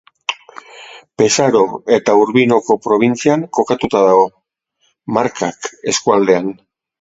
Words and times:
Pesaro 1.21 1.59
eta 1.97 2.15
Urbinoko 2.21 2.77
probintzian 2.85 3.43
kokatuta 3.59 4.01
dago, 4.07 4.25
Markak 5.19 5.71
eskualdean. 5.95 6.51